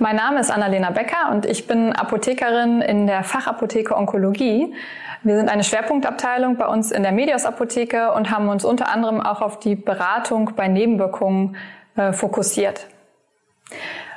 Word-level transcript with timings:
Mein 0.00 0.16
Name 0.16 0.40
ist 0.40 0.50
Annalena 0.50 0.90
Becker 0.90 1.30
und 1.30 1.46
ich 1.46 1.68
bin 1.68 1.92
Apothekerin 1.92 2.80
in 2.80 3.06
der 3.06 3.22
Fachapotheke 3.22 3.96
Onkologie. 3.96 4.74
Wir 5.22 5.36
sind 5.36 5.48
eine 5.48 5.62
Schwerpunktabteilung 5.62 6.56
bei 6.56 6.66
uns 6.66 6.90
in 6.90 7.04
der 7.04 7.12
Medios 7.12 7.46
Apotheke 7.46 8.12
und 8.12 8.32
haben 8.32 8.48
uns 8.48 8.64
unter 8.64 8.88
anderem 8.88 9.20
auch 9.20 9.40
auf 9.40 9.60
die 9.60 9.76
Beratung 9.76 10.50
bei 10.56 10.66
Nebenwirkungen 10.66 11.56
äh, 11.96 12.12
fokussiert. 12.12 12.88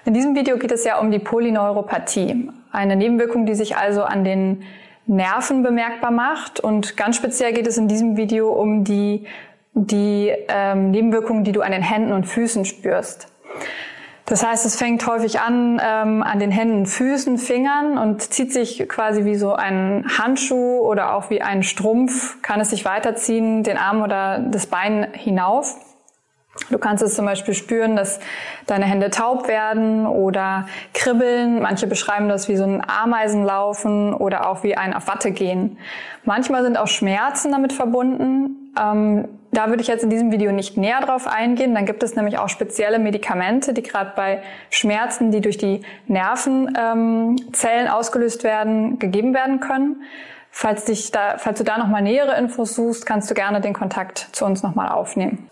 In 0.05 0.15
diesem 0.15 0.35
Video 0.35 0.57
geht 0.57 0.71
es 0.71 0.83
ja 0.83 0.97
um 0.97 1.11
die 1.11 1.19
Polyneuropathie, 1.19 2.49
eine 2.71 2.95
Nebenwirkung, 2.95 3.45
die 3.45 3.53
sich 3.53 3.77
also 3.77 4.03
an 4.03 4.23
den 4.23 4.63
Nerven 5.05 5.61
bemerkbar 5.61 6.11
macht. 6.11 6.59
Und 6.59 6.97
ganz 6.97 7.17
speziell 7.17 7.53
geht 7.53 7.67
es 7.67 7.77
in 7.77 7.87
diesem 7.87 8.17
Video 8.17 8.49
um 8.49 8.83
die, 8.83 9.27
die 9.75 10.33
ähm, 10.47 10.89
Nebenwirkungen, 10.89 11.43
die 11.43 11.51
du 11.51 11.61
an 11.61 11.71
den 11.71 11.83
Händen 11.83 12.13
und 12.13 12.25
Füßen 12.25 12.65
spürst. 12.65 13.31
Das 14.27 14.45
heißt, 14.45 14.65
es 14.65 14.75
fängt 14.75 15.07
häufig 15.07 15.39
an 15.39 15.81
ähm, 15.81 16.21
an 16.21 16.39
den 16.39 16.51
Händen, 16.51 16.85
Füßen, 16.85 17.37
Fingern 17.37 17.97
und 17.97 18.21
zieht 18.21 18.51
sich 18.51 18.87
quasi 18.89 19.23
wie 19.23 19.35
so 19.35 19.53
ein 19.53 20.05
Handschuh 20.17 20.79
oder 20.79 21.15
auch 21.15 21.29
wie 21.29 21.41
ein 21.41 21.63
Strumpf, 21.63 22.41
kann 22.41 22.59
es 22.59 22.71
sich 22.71 22.83
weiterziehen, 22.83 23.63
den 23.63 23.77
Arm 23.77 24.01
oder 24.01 24.39
das 24.39 24.67
Bein 24.67 25.07
hinauf. 25.13 25.77
Du 26.69 26.77
kannst 26.77 27.03
es 27.03 27.15
zum 27.15 27.25
Beispiel 27.25 27.53
spüren, 27.53 27.95
dass 27.95 28.19
deine 28.65 28.83
Hände 28.83 29.11
taub 29.11 29.47
werden 29.47 30.05
oder 30.05 30.67
kribbeln. 30.93 31.61
Manche 31.61 31.87
beschreiben 31.87 32.27
das 32.27 32.49
wie 32.49 32.57
so 32.57 32.65
ein 32.65 32.83
Ameisenlaufen 32.85 34.13
oder 34.13 34.49
auch 34.49 34.63
wie 34.63 34.75
ein 34.75 34.93
auf 34.93 35.07
Watte 35.07 35.31
gehen. 35.31 35.77
Manchmal 36.25 36.63
sind 36.63 36.77
auch 36.77 36.87
Schmerzen 36.87 37.53
damit 37.53 37.71
verbunden. 37.71 38.66
Ähm, 38.79 39.27
da 39.51 39.69
würde 39.69 39.81
ich 39.81 39.87
jetzt 39.87 40.03
in 40.03 40.09
diesem 40.09 40.31
Video 40.31 40.51
nicht 40.51 40.77
näher 40.77 40.99
drauf 41.01 41.25
eingehen. 41.25 41.73
Dann 41.73 41.85
gibt 41.85 42.03
es 42.03 42.15
nämlich 42.15 42.37
auch 42.37 42.49
spezielle 42.49 42.99
Medikamente, 42.99 43.73
die 43.73 43.81
gerade 43.81 44.11
bei 44.15 44.41
Schmerzen, 44.69 45.31
die 45.31 45.41
durch 45.41 45.57
die 45.57 45.81
Nervenzellen 46.07 47.87
ähm, 47.87 47.91
ausgelöst 47.91 48.43
werden, 48.43 48.99
gegeben 48.99 49.33
werden 49.33 49.59
können. 49.59 50.03
Falls, 50.51 50.85
dich 50.85 51.11
da, 51.11 51.37
falls 51.37 51.59
du 51.59 51.63
da 51.63 51.77
nochmal 51.77 52.01
nähere 52.01 52.37
Infos 52.37 52.75
suchst, 52.75 53.05
kannst 53.05 53.29
du 53.29 53.35
gerne 53.35 53.61
den 53.61 53.73
Kontakt 53.73 54.29
zu 54.31 54.45
uns 54.45 54.63
nochmal 54.63 54.89
aufnehmen. 54.89 55.49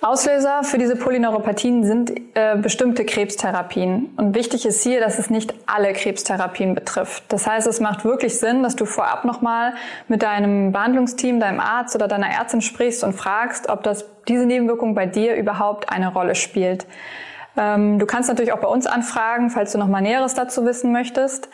Auslöser 0.00 0.62
für 0.62 0.78
diese 0.78 0.94
Polyneuropathien 0.94 1.82
sind 1.82 2.12
äh, 2.34 2.56
bestimmte 2.56 3.04
Krebstherapien. 3.04 4.10
Und 4.16 4.36
wichtig 4.36 4.64
ist 4.64 4.84
hier, 4.84 5.00
dass 5.00 5.18
es 5.18 5.28
nicht 5.28 5.52
alle 5.66 5.92
Krebstherapien 5.92 6.76
betrifft. 6.76 7.24
Das 7.30 7.48
heißt, 7.48 7.66
es 7.66 7.80
macht 7.80 8.04
wirklich 8.04 8.38
Sinn, 8.38 8.62
dass 8.62 8.76
du 8.76 8.84
vorab 8.84 9.24
nochmal 9.24 9.72
mit 10.06 10.22
deinem 10.22 10.70
Behandlungsteam, 10.70 11.40
deinem 11.40 11.58
Arzt 11.58 11.96
oder 11.96 12.06
deiner 12.06 12.28
Ärztin 12.28 12.60
sprichst 12.60 13.02
und 13.02 13.14
fragst, 13.14 13.68
ob 13.68 13.82
das, 13.82 14.04
diese 14.28 14.46
Nebenwirkung 14.46 14.94
bei 14.94 15.06
dir 15.06 15.34
überhaupt 15.34 15.90
eine 15.90 16.12
Rolle 16.12 16.36
spielt. 16.36 16.86
Ähm, 17.56 17.98
du 17.98 18.06
kannst 18.06 18.28
natürlich 18.28 18.52
auch 18.52 18.60
bei 18.60 18.68
uns 18.68 18.86
anfragen, 18.86 19.50
falls 19.50 19.72
du 19.72 19.78
nochmal 19.78 20.02
Näheres 20.02 20.34
dazu 20.34 20.64
wissen 20.64 20.92
möchtest. 20.92 21.48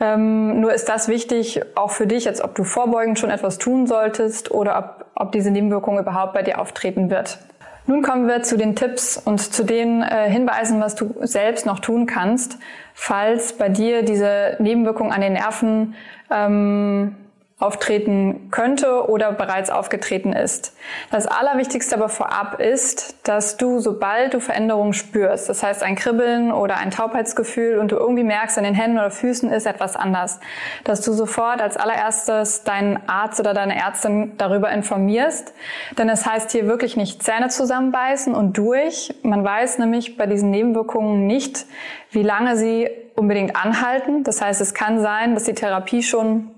Ähm, 0.00 0.60
nur 0.60 0.74
ist 0.74 0.90
das 0.90 1.08
wichtig, 1.08 1.62
auch 1.74 1.92
für 1.92 2.06
dich, 2.06 2.26
jetzt 2.26 2.42
ob 2.42 2.54
du 2.54 2.64
vorbeugend 2.64 3.18
schon 3.18 3.30
etwas 3.30 3.56
tun 3.56 3.86
solltest 3.86 4.50
oder 4.50 4.78
ob, 4.78 5.06
ob 5.14 5.32
diese 5.32 5.50
Nebenwirkung 5.50 5.98
überhaupt 5.98 6.34
bei 6.34 6.42
dir 6.42 6.60
auftreten 6.60 7.08
wird. 7.08 7.38
Nun 7.86 8.02
kommen 8.02 8.26
wir 8.26 8.42
zu 8.42 8.56
den 8.56 8.74
Tipps 8.74 9.16
und 9.16 9.38
zu 9.40 9.64
den 9.64 10.02
äh, 10.02 10.28
Hinweisen, 10.28 10.80
was 10.80 10.96
du 10.96 11.14
selbst 11.20 11.66
noch 11.66 11.78
tun 11.78 12.06
kannst, 12.06 12.58
falls 12.94 13.52
bei 13.52 13.68
dir 13.68 14.02
diese 14.02 14.56
Nebenwirkung 14.58 15.12
an 15.12 15.20
den 15.20 15.34
Nerven 15.34 15.94
ähm, 16.30 17.14
auftreten 17.58 18.48
könnte 18.50 19.08
oder 19.08 19.32
bereits 19.32 19.70
aufgetreten 19.70 20.34
ist. 20.34 20.76
Das 21.10 21.26
Allerwichtigste 21.26 21.96
aber 21.96 22.10
vorab 22.10 22.60
ist, 22.60 23.16
dass 23.26 23.56
du, 23.56 23.80
sobald 23.80 24.34
du 24.34 24.40
Veränderungen 24.40 24.92
spürst, 24.92 25.48
das 25.48 25.62
heißt 25.62 25.82
ein 25.82 25.96
Kribbeln 25.96 26.52
oder 26.52 26.76
ein 26.76 26.90
Taubheitsgefühl 26.90 27.78
und 27.78 27.92
du 27.92 27.96
irgendwie 27.96 28.24
merkst, 28.24 28.58
an 28.58 28.64
den 28.64 28.74
Händen 28.74 28.98
oder 28.98 29.10
Füßen 29.10 29.50
ist 29.50 29.64
etwas 29.64 29.96
anders, 29.96 30.38
dass 30.84 31.00
du 31.00 31.14
sofort 31.14 31.62
als 31.62 31.78
allererstes 31.78 32.62
deinen 32.64 32.98
Arzt 33.08 33.40
oder 33.40 33.54
deine 33.54 33.74
Ärztin 33.74 34.36
darüber 34.36 34.70
informierst. 34.70 35.54
Denn 35.96 36.10
es 36.10 36.26
heißt 36.26 36.52
hier 36.52 36.66
wirklich 36.66 36.98
nicht 36.98 37.22
Zähne 37.22 37.48
zusammenbeißen 37.48 38.34
und 38.34 38.58
durch. 38.58 39.14
Man 39.22 39.42
weiß 39.42 39.78
nämlich 39.78 40.18
bei 40.18 40.26
diesen 40.26 40.50
Nebenwirkungen 40.50 41.26
nicht, 41.26 41.64
wie 42.10 42.22
lange 42.22 42.58
sie 42.58 42.90
unbedingt 43.14 43.56
anhalten. 43.56 44.24
Das 44.24 44.42
heißt, 44.42 44.60
es 44.60 44.74
kann 44.74 45.00
sein, 45.00 45.32
dass 45.32 45.44
die 45.44 45.54
Therapie 45.54 46.02
schon 46.02 46.50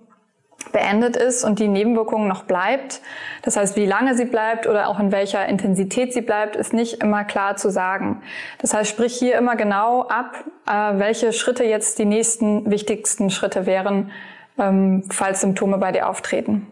beendet 0.73 1.17
ist 1.17 1.45
und 1.45 1.59
die 1.59 1.69
Nebenwirkung 1.69 2.29
noch 2.29 2.45
bleibt. 2.45 3.01
Das 3.43 3.57
heißt, 3.57 3.77
wie 3.77 3.87
lange 3.87 4.17
sie 4.17 4.25
bleibt 4.25 4.67
oder 4.67 4.89
auch 4.89 4.99
in 4.99 5.13
welcher 5.13 5.47
Intensität 5.47 6.13
sie 6.13 6.21
bleibt, 6.21 6.57
ist 6.57 6.73
nicht 6.73 7.03
immer 7.03 7.25
klar 7.25 7.57
zu 7.57 7.71
sagen. 7.71 8.23
Das 8.59 8.75
heißt, 8.75 8.91
sprich 8.91 9.15
hier 9.15 9.37
immer 9.37 9.57
genau 9.57 10.03
ab, 10.03 10.45
äh, 10.67 10.99
welche 10.99 11.33
Schritte 11.33 11.65
jetzt 11.65 11.99
die 11.99 12.05
nächsten 12.05 12.71
wichtigsten 12.71 13.31
Schritte 13.31 13.67
wären, 13.67 14.11
ähm, 14.59 15.05
falls 15.11 15.41
Symptome 15.41 15.79
bei 15.79 15.93
dir 15.93 16.09
auftreten. 16.09 16.67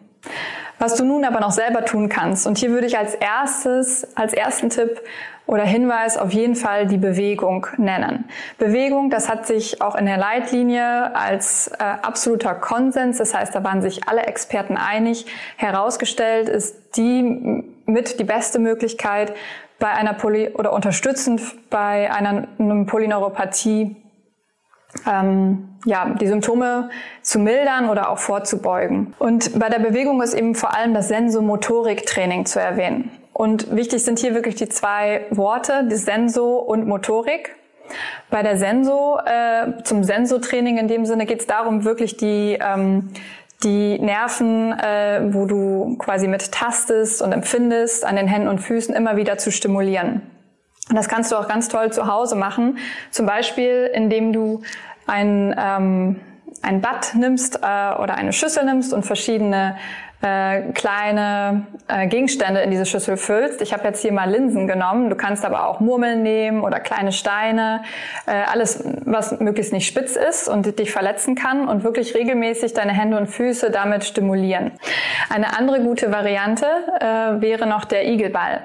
Was 0.79 0.95
du 0.95 1.05
nun 1.05 1.25
aber 1.25 1.41
noch 1.41 1.53
selber 1.53 1.85
tun 1.85 2.09
kannst. 2.09 2.47
Und 2.47 2.59
hier 2.59 2.71
würde 2.71 2.87
ich 2.87 2.99
als 2.99 3.15
erstes, 3.15 4.07
als 4.17 4.35
ersten 4.35 4.69
Tipp 4.69 5.01
oder 5.47 5.63
Hinweis 5.63 6.19
auf 6.19 6.33
jeden 6.33 6.57
Fall 6.57 6.87
die 6.87 6.99
Bewegung 6.99 7.67
nennen. 7.77 8.25
Bewegung, 8.59 9.11
das 9.11 9.29
hat 9.29 9.47
sich 9.47 9.81
auch 9.81 9.95
in 9.95 10.07
der 10.07 10.17
Leitlinie 10.17 11.15
als 11.15 11.69
äh, 11.69 11.85
absoluter 12.03 12.55
Konsens, 12.55 13.19
das 13.19 13.33
heißt, 13.33 13.55
da 13.55 13.63
waren 13.63 13.81
sich 13.81 14.09
alle 14.09 14.23
Experten 14.23 14.77
einig, 14.77 15.27
herausgestellt 15.57 16.49
ist 16.49 16.97
die 16.97 17.63
mit 17.87 18.19
die 18.19 18.25
beste 18.25 18.59
Möglichkeit 18.59 19.35
bei 19.79 19.89
einer 19.89 20.15
Poly 20.15 20.49
oder 20.49 20.73
unterstützend 20.73 21.41
bei 21.71 22.11
einer, 22.13 22.49
einer 22.59 22.85
Polyneuropathie 22.87 23.95
ähm, 25.07 25.69
ja, 25.85 26.15
die 26.21 26.27
Symptome 26.27 26.91
zu 27.23 27.39
mildern 27.39 27.89
oder 27.89 28.11
auch 28.11 28.19
vorzubeugen. 28.19 29.15
Und 29.19 29.59
bei 29.59 29.69
der 29.69 29.79
Bewegung 29.79 30.23
ist 30.23 30.35
eben 30.35 30.55
vor 30.55 30.77
allem 30.77 30.95
das 30.95 31.09
Sensomotoriktraining 31.09 32.47
zu 32.47 32.61
erwähnen. 32.61 33.11
Und 33.33 33.75
wichtig 33.75 34.03
sind 34.03 34.19
hier 34.19 34.35
wirklich 34.35 34.55
die 34.55 34.69
zwei 34.69 35.27
Worte, 35.31 35.87
die 35.91 35.97
Senso 35.97 36.57
und 36.57 36.87
Motorik. 36.87 37.55
Bei 38.31 38.43
der 38.43 38.57
Senso, 38.57 39.19
äh, 39.25 39.83
zum 39.85 40.03
Sensotraining 40.03 40.79
in 40.79 40.89
dem 40.89 41.07
Sinne 41.07 41.27
geht 41.27 41.41
es 41.41 41.47
darum, 41.47 41.85
wirklich 41.85 42.17
die, 42.17 42.59
ähm, 42.61 43.11
die 43.63 43.99
Nerven, 43.99 44.73
äh, 44.73 45.33
wo 45.33 45.47
du 45.47 45.97
quasi 45.99 46.29
mit 46.29 46.51
tastest 46.51 47.23
und 47.23 47.33
empfindest, 47.33 48.05
an 48.05 48.17
den 48.17 48.27
Händen 48.27 48.49
und 48.49 48.59
Füßen 48.59 48.95
immer 48.95 49.17
wieder 49.17 49.39
zu 49.39 49.53
stimulieren. 49.53 50.23
Und 50.89 50.97
das 50.97 51.09
kannst 51.09 51.33
du 51.33 51.37
auch 51.37 51.49
ganz 51.49 51.69
toll 51.69 51.93
zu 51.93 52.07
Hause 52.07 52.37
machen. 52.37 52.79
Zum 53.11 53.27
Beispiel, 53.27 53.91
indem 53.93 54.33
du 54.33 54.63
ein, 55.07 55.55
ähm, 55.59 56.21
ein 56.63 56.81
Bad 56.81 57.15
nimmst 57.15 57.57
äh, 57.57 57.59
oder 57.59 58.15
eine 58.15 58.33
Schüssel 58.33 58.65
nimmst 58.65 58.93
und 58.93 59.05
verschiedene 59.05 59.77
äh, 60.23 60.73
kleine 60.73 61.67
äh, 61.89 62.07
Gegenstände 62.07 62.61
in 62.61 62.71
diese 62.71 62.87
Schüssel 62.87 63.17
füllst. 63.17 63.61
Ich 63.61 63.73
habe 63.73 63.85
jetzt 63.85 64.01
hier 64.01 64.13
mal 64.13 64.29
Linsen 64.31 64.67
genommen. 64.67 65.11
Du 65.11 65.17
kannst 65.17 65.45
aber 65.45 65.69
auch 65.69 65.81
Murmeln 65.81 66.23
nehmen 66.23 66.63
oder 66.63 66.81
kleine 66.81 67.13
Steine. 67.13 67.83
Äh, 68.27 68.33
alles, 68.51 68.83
was 69.05 69.39
möglichst 69.41 69.73
nicht 69.73 69.87
spitz 69.87 70.17
ist 70.17 70.49
und 70.49 70.79
dich 70.79 70.91
verletzen 70.91 71.35
kann 71.35 71.69
und 71.69 71.85
wirklich 71.85 72.15
regelmäßig 72.15 72.73
deine 72.73 72.93
Hände 72.93 73.19
und 73.19 73.27
Füße 73.27 73.71
damit 73.71 74.05
stimulieren. 74.05 74.73
Eine 75.29 75.57
andere 75.57 75.81
gute 75.81 76.11
Variante 76.11 76.67
äh, 76.99 77.41
wäre 77.43 77.67
noch 77.67 77.85
der 77.85 78.09
Igelball. 78.09 78.63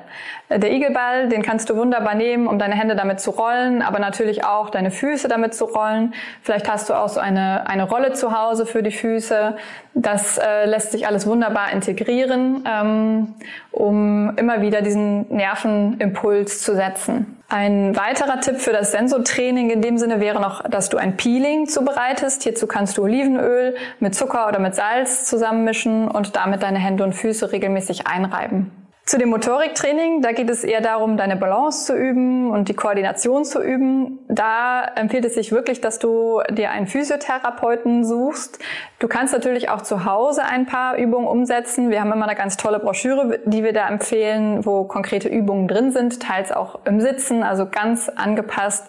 Äh, 0.47 0.57
der 0.57 0.71
Igelball, 0.71 1.27
den 1.27 1.41
kannst 1.41 1.69
du 1.69 1.75
wunderbar 1.75 2.15
nehmen, 2.15 2.47
um 2.47 2.59
deine 2.59 2.75
Hände 2.75 2.95
damit 2.95 3.19
zu 3.19 3.29
rollen, 3.31 3.81
aber 3.81 3.99
natürlich 3.99 4.45
auch 4.45 4.69
deine 4.69 4.89
Füße 4.89 5.27
damit 5.27 5.53
zu 5.53 5.65
rollen. 5.65 6.13
Vielleicht 6.41 6.71
hast 6.71 6.89
du 6.89 6.93
auch 6.93 7.09
so 7.09 7.19
eine, 7.19 7.67
eine 7.67 7.83
Rolle 7.83 8.13
zu 8.13 8.35
Hause 8.39 8.65
für 8.65 8.81
die 8.81 8.91
Füße. 8.91 9.57
Das 9.93 10.37
äh, 10.37 10.65
lässt 10.65 10.93
sich 10.93 11.05
alles 11.05 11.27
wunderbar 11.27 11.40
integrieren, 11.71 12.63
ähm, 12.67 13.33
um 13.71 14.35
immer 14.37 14.61
wieder 14.61 14.81
diesen 14.81 15.27
Nervenimpuls 15.29 16.61
zu 16.61 16.75
setzen. 16.75 17.37
Ein 17.49 17.97
weiterer 17.97 18.39
Tipp 18.39 18.61
für 18.61 18.71
das 18.71 18.91
Sensotraining 18.91 19.71
in 19.71 19.81
dem 19.81 19.97
Sinne 19.97 20.21
wäre 20.21 20.39
noch, 20.39 20.63
dass 20.63 20.89
du 20.89 20.97
ein 20.97 21.17
Peeling 21.17 21.67
zubereitest. 21.67 22.43
Hierzu 22.43 22.65
kannst 22.65 22.97
du 22.97 23.03
Olivenöl 23.03 23.75
mit 23.99 24.15
Zucker 24.15 24.47
oder 24.47 24.59
mit 24.59 24.73
Salz 24.75 25.25
zusammenmischen 25.25 26.07
und 26.07 26.35
damit 26.35 26.63
deine 26.63 26.79
Hände 26.79 27.03
und 27.03 27.13
Füße 27.13 27.51
regelmäßig 27.51 28.07
einreiben. 28.07 28.71
Zu 29.03 29.17
dem 29.17 29.29
Motoriktraining, 29.29 30.21
da 30.21 30.31
geht 30.31 30.49
es 30.49 30.63
eher 30.63 30.79
darum, 30.79 31.17
deine 31.17 31.35
Balance 31.35 31.85
zu 31.85 31.95
üben 31.95 32.51
und 32.51 32.69
die 32.69 32.75
Koordination 32.75 33.43
zu 33.45 33.61
üben. 33.61 34.19
Da 34.29 34.85
empfiehlt 34.95 35.25
es 35.25 35.33
sich 35.33 35.51
wirklich, 35.51 35.81
dass 35.81 35.97
du 35.97 36.41
dir 36.51 36.69
einen 36.69 36.85
Physiotherapeuten 36.85 38.05
suchst. 38.05 38.59
Du 38.99 39.07
kannst 39.07 39.33
natürlich 39.33 39.69
auch 39.69 39.81
zu 39.81 40.05
Hause 40.05 40.43
ein 40.45 40.67
paar 40.67 40.97
Übungen 40.97 41.27
umsetzen. 41.27 41.89
Wir 41.89 41.99
haben 41.99 42.11
immer 42.11 42.27
eine 42.27 42.35
ganz 42.35 42.57
tolle 42.57 42.79
Broschüre, 42.79 43.39
die 43.45 43.63
wir 43.63 43.73
da 43.73 43.87
empfehlen, 43.89 44.65
wo 44.65 44.83
konkrete 44.83 45.29
Übungen 45.29 45.67
drin 45.67 45.91
sind, 45.91 46.21
teils 46.21 46.51
auch 46.51 46.85
im 46.85 47.01
Sitzen, 47.01 47.41
also 47.41 47.67
ganz 47.69 48.07
angepasst 48.07 48.87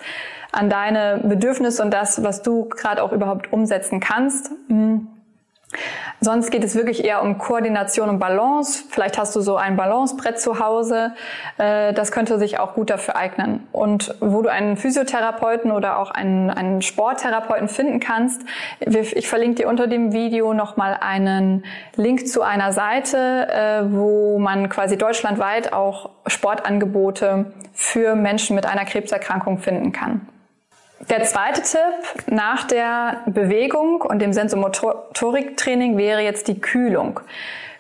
an 0.53 0.69
deine 0.69 1.23
Bedürfnisse 1.25 1.83
und 1.83 1.91
das, 1.91 2.23
was 2.23 2.43
du 2.43 2.69
gerade 2.69 3.03
auch 3.03 3.13
überhaupt 3.13 3.51
umsetzen 3.53 3.99
kannst. 3.99 4.53
Mhm. 4.69 5.09
Sonst 6.21 6.51
geht 6.51 6.63
es 6.63 6.75
wirklich 6.75 7.05
eher 7.05 7.23
um 7.23 7.39
Koordination 7.39 8.09
und 8.09 8.19
Balance. 8.19 8.85
Vielleicht 8.91 9.19
hast 9.19 9.35
du 9.35 9.41
so 9.41 9.57
ein 9.57 9.77
Balancebrett 9.77 10.41
zu 10.41 10.61
Hause. 10.61 11.15
Äh, 11.59 11.93
das 11.93 12.13
könnte 12.13 12.39
sich 12.39 12.59
auch 12.61 12.75
gut 12.75 12.91
dafür 12.91 13.17
eignen. 13.17 13.67
Und 13.73 14.15
wo 14.21 14.43
du 14.43 14.49
einen 14.49 14.77
Physiotherapeuten 14.77 15.73
oder 15.73 15.99
auch 15.99 16.11
einen, 16.11 16.51
einen 16.51 16.83
Sporttherapeuten 16.83 17.69
finden 17.69 18.01
kannst, 18.01 18.43
ich 18.81 19.29
verlinke 19.29 19.63
dir 19.63 19.69
unter 19.69 19.87
dem 19.87 20.13
Video 20.13 20.55
nochmal 20.55 20.97
einen 21.01 21.65
Link 21.97 22.29
zu 22.29 22.43
einer 22.43 22.73
Seite, 22.73 23.49
äh, 23.51 23.93
wo 23.93 24.39
man 24.39 24.69
quasi 24.69 24.97
deutschlandweit 24.97 25.73
auch 25.73 26.11
Sportangebote 26.27 27.53
für 27.73 28.15
Menschen 28.15 28.55
mit 28.55 28.67
einer 28.67 28.85
Krebserkrankung 28.85 29.59
finden 29.59 29.93
kann. 29.93 30.29
Der 31.11 31.25
zweite 31.25 31.63
Tipp 31.63 32.31
nach 32.31 32.65
der 32.65 33.23
Bewegung 33.27 34.03
und 34.03 34.21
dem 34.21 34.33
Sensomotoriktraining 34.33 35.97
wäre 35.97 36.21
jetzt 36.21 36.47
die 36.47 36.61
Kühlung. 36.61 37.21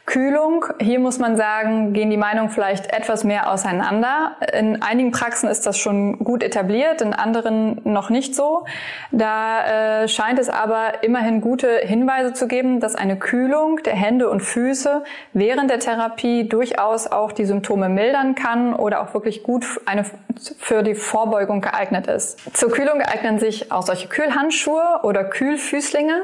Kühlung, 0.04 0.64
hier 0.80 0.98
muss 0.98 1.20
man 1.20 1.36
sagen, 1.36 1.92
gehen 1.92 2.10
die 2.10 2.16
Meinungen 2.16 2.50
vielleicht 2.50 2.92
etwas 2.92 3.22
mehr 3.22 3.50
auseinander. 3.50 4.36
In 4.52 4.82
einigen 4.82 5.12
Praxen 5.12 5.48
ist 5.48 5.64
das 5.64 5.78
schon 5.78 6.18
gut 6.18 6.42
etabliert, 6.42 7.00
in 7.00 7.14
anderen 7.14 7.80
noch 7.84 8.10
nicht 8.10 8.34
so. 8.34 8.64
Da 9.12 10.02
äh, 10.02 10.08
scheint 10.08 10.40
es 10.40 10.48
aber 10.48 11.04
immerhin 11.04 11.40
gute 11.40 11.78
Hinweise 11.78 12.32
zu 12.32 12.48
geben, 12.48 12.80
dass 12.80 12.96
eine 12.96 13.16
Kühlung 13.16 13.80
der 13.84 13.94
Hände 13.94 14.28
und 14.28 14.40
Füße 14.40 15.04
während 15.34 15.70
der 15.70 15.78
Therapie 15.78 16.48
durchaus 16.48 17.06
auch 17.06 17.30
die 17.30 17.44
Symptome 17.44 17.88
mildern 17.88 18.34
kann 18.34 18.74
oder 18.74 19.02
auch 19.02 19.14
wirklich 19.14 19.44
gut 19.44 19.64
eine, 19.86 20.04
für 20.58 20.82
die 20.82 20.96
Vorbeugung 20.96 21.60
geeignet 21.60 22.08
ist. 22.08 22.40
Zur 22.56 22.70
Kühlung 22.72 23.00
eignen 23.02 23.38
sich 23.38 23.70
auch 23.70 23.82
solche 23.82 24.08
Kühlhandschuhe 24.08 25.00
oder 25.04 25.22
Kühlfüßlinge. 25.22 26.22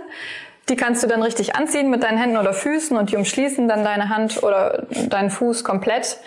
Die 0.69 0.77
kannst 0.77 1.03
du 1.03 1.07
dann 1.07 1.23
richtig 1.23 1.57
anziehen 1.57 1.89
mit 1.91 2.03
deinen 2.03 2.19
Händen 2.19 2.37
oder 2.37 2.53
Füßen 2.53 2.97
und 2.97 3.11
die 3.11 3.17
umschließen 3.17 3.69
dann 3.69 3.85
deine 3.85 4.09
Hand 4.09 4.43
oder 4.43 4.87
deinen 5.09 5.31
Fuß 5.31 5.65
komplett. 5.65 6.19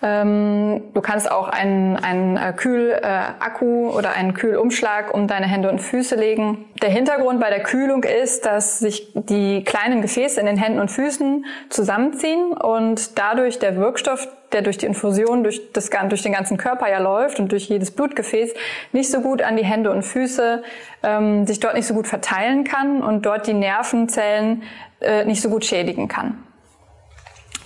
Ähm, 0.00 0.82
du 0.94 1.00
kannst 1.00 1.28
auch 1.28 1.48
einen, 1.48 1.96
einen 1.96 2.36
äh, 2.36 2.52
Kühlakku 2.56 3.88
äh, 3.88 3.92
oder 3.92 4.12
einen 4.12 4.34
Kühlumschlag 4.34 5.12
um 5.12 5.26
deine 5.26 5.46
Hände 5.46 5.68
und 5.68 5.80
Füße 5.80 6.14
legen. 6.14 6.66
Der 6.80 6.90
Hintergrund 6.90 7.40
bei 7.40 7.50
der 7.50 7.64
Kühlung 7.64 8.04
ist, 8.04 8.46
dass 8.46 8.78
sich 8.78 9.12
die 9.14 9.64
kleinen 9.64 10.00
Gefäße 10.00 10.38
in 10.38 10.46
den 10.46 10.56
Händen 10.56 10.78
und 10.78 10.92
Füßen 10.92 11.44
zusammenziehen 11.68 12.52
und 12.52 13.18
dadurch 13.18 13.58
der 13.58 13.76
Wirkstoff, 13.76 14.28
der 14.52 14.62
durch 14.62 14.78
die 14.78 14.86
Infusion 14.86 15.42
durch, 15.42 15.72
das, 15.72 15.90
durch 16.08 16.22
den 16.22 16.32
ganzen 16.32 16.56
Körper 16.56 16.88
ja 16.88 16.98
läuft 16.98 17.38
und 17.40 17.52
durch 17.52 17.68
jedes 17.68 17.90
Blutgefäß 17.90 18.54
nicht 18.92 19.10
so 19.10 19.20
gut 19.20 19.42
an 19.42 19.56
die 19.56 19.64
Hände 19.64 19.90
und 19.90 20.02
Füße, 20.02 20.62
ähm, 21.02 21.46
sich 21.46 21.60
dort 21.60 21.74
nicht 21.74 21.86
so 21.86 21.94
gut 21.94 22.06
verteilen 22.06 22.64
kann 22.64 23.02
und 23.02 23.26
dort 23.26 23.46
die 23.46 23.54
Nervenzellen 23.54 24.62
äh, 25.00 25.24
nicht 25.24 25.42
so 25.42 25.50
gut 25.50 25.64
schädigen 25.64 26.08
kann. 26.08 26.42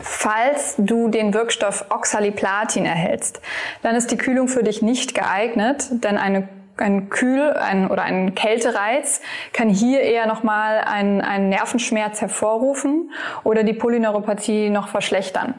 Falls 0.01 0.75
du 0.79 1.09
den 1.09 1.33
Wirkstoff 1.33 1.85
Oxaliplatin 1.91 2.85
erhältst, 2.85 3.41
dann 3.83 3.95
ist 3.95 4.11
die 4.11 4.17
Kühlung 4.17 4.49
für 4.49 4.65
dich 4.65 4.83
nicht 4.83 5.15
geeignet, 5.15 5.87
denn 5.91 6.19
eine 6.19 6.49
ein 6.77 7.11
Kühl- 7.11 7.53
ein, 7.53 7.91
oder 7.91 8.03
ein 8.03 8.35
Kältereiz 8.35 9.21
kann 9.53 9.69
hier 9.69 10.01
eher 10.01 10.27
nochmal 10.27 10.79
einen, 10.79 11.21
einen 11.21 11.49
Nervenschmerz 11.49 12.21
hervorrufen 12.21 13.11
oder 13.45 13.63
die 13.63 13.75
Polyneuropathie 13.75 14.71
noch 14.71 14.89
verschlechtern. 14.89 15.55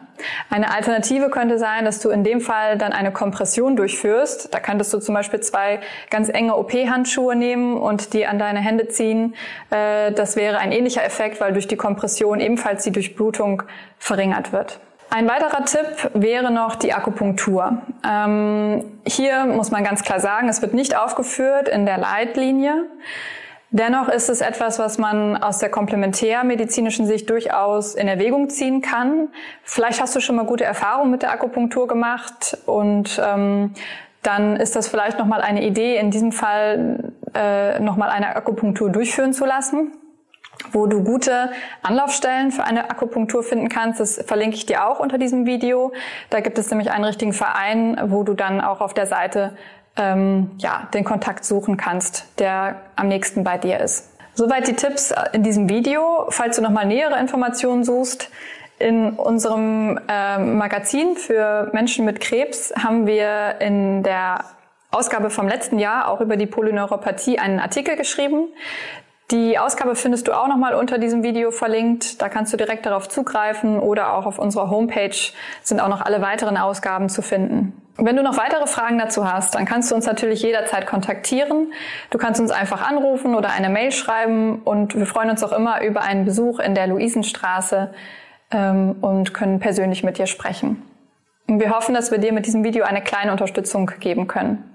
Eine 0.50 0.74
Alternative 0.74 1.30
könnte 1.30 1.58
sein, 1.58 1.86
dass 1.86 2.00
du 2.00 2.10
in 2.10 2.24
dem 2.24 2.42
Fall 2.42 2.78
dann 2.78 2.94
eine 2.94 3.12
Kompression 3.12 3.76
durchführst. 3.76 4.54
Da 4.54 4.60
könntest 4.60 4.94
du 4.94 5.00
zum 5.00 5.16
Beispiel 5.16 5.40
zwei 5.42 5.80
ganz 6.10 6.30
enge 6.30 6.56
OP-Handschuhe 6.56 7.36
nehmen 7.36 7.78
und 7.78 8.14
die 8.14 8.26
an 8.26 8.40
deine 8.40 8.60
Hände 8.60 8.88
ziehen. 8.88 9.36
Äh, 9.70 10.12
das 10.12 10.36
wäre 10.36 10.58
ein 10.60 10.72
ähnlicher 10.72 11.04
Effekt, 11.04 11.42
weil 11.42 11.54
durch 11.54 11.68
die 11.68 11.78
Kompression 11.78 12.40
ebenfalls 12.40 12.84
die 12.84 12.92
Durchblutung 12.92 13.64
verringert 13.98 14.52
wird. 14.52 14.80
Ein 15.10 15.28
weiterer 15.30 15.64
Tipp 15.66 16.12
wäre 16.14 16.52
noch 16.52 16.76
die 16.76 16.94
Akupunktur. 16.94 17.84
Ähm, 18.08 18.84
hier 19.06 19.46
muss 19.46 19.70
man 19.70 19.84
ganz 19.84 20.04
klar 20.04 20.20
sagen, 20.20 20.50
es 20.50 20.62
wird 20.62 20.74
nicht 20.74 20.98
aufgeführt 20.98 21.70
in 21.70 21.86
der 21.86 21.98
Leitlinie. 22.00 22.86
Dennoch 23.70 24.08
ist 24.08 24.30
es 24.30 24.42
etwas, 24.42 24.78
was 24.78 25.00
man 25.00 25.36
aus 25.36 25.58
der 25.58 25.70
komplementärmedizinischen 25.70 27.08
Sicht 27.08 27.30
durchaus 27.30 27.96
in 27.96 28.08
Erwägung 28.08 28.50
ziehen 28.50 28.82
kann. 28.82 29.30
Vielleicht 29.64 30.02
hast 30.02 30.16
du 30.16 30.20
schon 30.20 30.36
mal 30.36 30.46
gute 30.46 30.64
Erfahrungen 30.64 31.10
mit 31.10 31.24
der 31.24 31.32
Akupunktur 31.32 31.88
gemacht 31.88 32.58
und 32.68 33.20
ähm, 33.24 33.74
dann 34.22 34.58
ist 34.58 34.76
das 34.76 34.88
vielleicht 34.88 35.18
nochmal 35.18 35.42
eine 35.42 35.64
Idee, 35.64 35.98
in 35.98 36.12
diesem 36.12 36.32
Fall 36.32 37.14
äh, 37.34 37.80
nochmal 37.80 38.10
eine 38.10 38.36
Akupunktur 38.36 38.90
durchführen 38.90 39.34
zu 39.34 39.46
lassen 39.46 39.92
wo 40.74 40.88
du 40.88 41.04
gute 41.04 41.52
Anlaufstellen 41.82 42.52
für 42.52 42.64
eine 42.64 42.90
Akupunktur 42.90 43.44
finden 43.44 43.70
kannst. 43.70 44.00
Das 44.00 44.22
verlinke 44.26 44.56
ich 44.56 44.66
dir 44.66 44.86
auch 44.86 45.00
unter 45.00 45.18
diesem 45.18 45.46
Video. 45.46 45.94
Da 46.30 46.42
gibt 46.42 46.58
es 46.58 46.70
nämlich 46.70 46.92
einen 46.92 47.06
richtigen 47.06 47.34
Verein, 47.34 47.98
wo 48.08 48.24
du 48.24 48.34
dann 48.34 48.60
auch 48.60 48.82
auf 48.82 48.94
der 48.94 49.06
Seite 49.06 49.56
ähm, 49.96 50.52
ja, 50.58 50.88
den 50.94 51.04
Kontakt 51.04 51.46
suchen 51.46 51.78
kannst, 51.78 52.40
der 52.40 52.82
am 52.96 53.08
nächsten 53.08 53.44
bei 53.44 53.58
dir 53.58 53.80
ist. 53.80 54.10
Soweit 54.34 54.68
die 54.68 54.74
Tipps 54.74 55.14
in 55.34 55.44
diesem 55.44 55.70
Video. 55.70 56.26
Falls 56.30 56.56
du 56.56 56.64
nochmal 56.64 56.88
nähere 56.88 57.20
Informationen 57.20 57.84
suchst, 57.84 58.32
in 58.80 59.12
unserem 59.12 60.00
äh, 60.10 60.40
Magazin 60.40 61.16
für 61.16 61.70
Menschen 61.74 62.06
mit 62.06 62.20
Krebs 62.20 62.74
haben 62.76 63.06
wir 63.06 63.56
in 63.60 64.02
der 64.02 64.44
Ausgabe 64.90 65.30
vom 65.30 65.48
letzten 65.48 65.80
Jahr 65.80 66.08
auch 66.08 66.22
über 66.22 66.38
die 66.38 66.48
Polyneuropathie 66.48 67.40
einen 67.40 67.60
Artikel 67.60 67.96
geschrieben. 67.96 68.48
Die 69.34 69.58
Ausgabe 69.58 69.96
findest 69.96 70.28
du 70.28 70.32
auch 70.32 70.48
nochmal 70.48 70.76
unter 70.76 71.00
diesem 71.00 71.24
Video 71.24 71.50
verlinkt. 71.50 72.22
Da 72.22 72.30
kannst 72.30 72.54
du 72.54 72.58
direkt 72.58 72.86
darauf 72.86 73.10
zugreifen 73.10 73.80
oder 73.80 74.14
auch 74.14 74.28
auf 74.28 74.38
unserer 74.38 74.70
Homepage 74.70 75.16
sind 75.64 75.80
auch 75.80 75.88
noch 75.88 76.02
alle 76.02 76.22
weiteren 76.22 76.56
Ausgaben 76.56 77.10
zu 77.10 77.24
finden. 77.24 77.74
Wenn 77.98 78.16
du 78.16 78.22
noch 78.22 78.38
weitere 78.38 78.68
Fragen 78.68 79.00
dazu 79.00 79.32
hast, 79.32 79.56
dann 79.56 79.66
kannst 79.66 79.90
du 79.90 79.96
uns 79.96 80.06
natürlich 80.06 80.44
jederzeit 80.44 80.86
kontaktieren. 80.86 81.74
Du 82.12 82.20
kannst 82.20 82.40
uns 82.40 82.52
einfach 82.52 82.88
anrufen 82.88 83.34
oder 83.34 83.50
eine 83.50 83.70
Mail 83.70 83.92
schreiben 83.92 84.62
und 84.64 84.96
wir 84.96 85.08
freuen 85.08 85.32
uns 85.32 85.44
auch 85.44 85.52
immer 85.52 85.82
über 85.82 86.02
einen 86.02 86.26
Besuch 86.26 86.60
in 86.60 86.76
der 86.76 86.86
Luisenstraße 86.86 87.92
ähm, 88.52 88.98
und 89.02 89.34
können 89.34 89.60
persönlich 89.60 90.04
mit 90.04 90.20
dir 90.20 90.28
sprechen. 90.28 90.84
Und 91.48 91.60
wir 91.60 91.76
hoffen, 91.76 91.96
dass 91.96 92.12
wir 92.12 92.20
dir 92.20 92.34
mit 92.34 92.46
diesem 92.46 92.64
Video 92.64 92.86
eine 92.86 93.02
kleine 93.02 93.32
Unterstützung 93.32 93.90
geben 94.00 94.28
können. 94.28 94.73